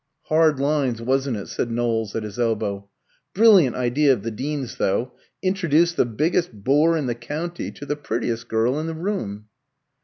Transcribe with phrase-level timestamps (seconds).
[0.29, 2.89] "Hard lines, wasn't it?" said Knowles at his elbow.
[3.35, 5.11] "Brilliant idea of the Dean's, though
[5.43, 9.45] introduce the biggest bore in the county to the prettiest girl in the room."